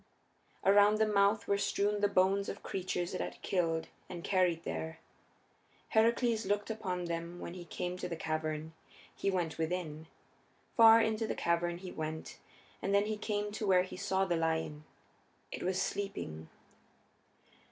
Around 0.65 0.95
the 0.97 1.05
mouth 1.05 1.47
were 1.47 1.59
strewn 1.59 2.01
the 2.01 2.07
bones 2.07 2.49
of 2.49 2.63
creatures 2.63 3.13
it 3.13 3.21
had 3.21 3.39
killed 3.43 3.87
and 4.09 4.23
carried 4.23 4.63
there. 4.63 4.97
Heracles 5.89 6.43
looked 6.43 6.71
upon 6.71 7.05
them 7.05 7.39
when 7.39 7.53
he 7.53 7.65
came 7.65 7.97
to 7.97 8.09
the 8.09 8.15
cavern. 8.15 8.73
He 9.15 9.29
went 9.29 9.59
within. 9.59 10.07
Far 10.75 10.99
into 11.01 11.27
the 11.27 11.35
cavern 11.35 11.77
he 11.77 11.91
went, 11.91 12.39
and 12.81 12.95
then 12.95 13.05
he 13.05 13.15
came 13.15 13.51
to 13.51 13.67
where 13.67 13.83
he 13.83 13.95
saw 13.95 14.25
the 14.25 14.37
lion. 14.37 14.85
It 15.51 15.61
was 15.61 15.79
sleeping. 15.79 16.49